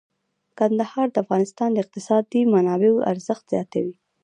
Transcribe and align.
کندهار 0.57 1.07
د 1.11 1.15
افغانستان 1.23 1.69
د 1.71 1.77
اقتصادي 1.83 2.41
منابعو 2.53 3.05
ارزښت 3.11 3.43
زیاتوي. 3.53 3.93